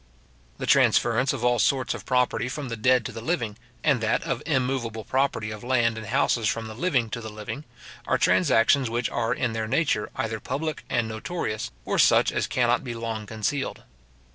The 0.57 0.65
transference 0.65 1.31
of 1.31 1.45
all 1.45 1.59
sorts 1.59 1.93
of 1.93 2.07
property 2.07 2.49
from 2.49 2.69
the 2.69 2.75
dead 2.75 3.05
to 3.05 3.11
the 3.11 3.21
living, 3.21 3.55
and 3.83 4.01
that 4.01 4.23
of 4.23 4.41
immoveable 4.47 5.03
property 5.03 5.51
of 5.51 5.63
land 5.63 5.95
and 5.95 6.07
houses 6.07 6.47
from 6.47 6.65
the 6.65 6.73
living 6.73 7.07
to 7.11 7.21
the 7.21 7.29
living, 7.29 7.65
are 8.07 8.17
transactions 8.17 8.89
which 8.89 9.11
are 9.11 9.31
in 9.31 9.53
their 9.53 9.67
nature 9.67 10.09
either 10.15 10.39
public 10.39 10.85
and 10.89 11.07
notorious, 11.07 11.69
or 11.85 11.99
such 11.99 12.31
as 12.31 12.47
cannot 12.47 12.83
be 12.83 12.95
long 12.95 13.27
concealed. 13.27 13.83